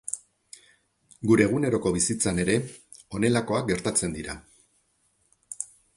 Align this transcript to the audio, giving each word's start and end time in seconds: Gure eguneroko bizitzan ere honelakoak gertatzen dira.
Gure 1.31 1.45
eguneroko 1.49 1.91
bizitzan 1.97 2.43
ere 2.45 2.55
honelakoak 3.19 3.69
gertatzen 3.73 4.17
dira. 4.17 4.37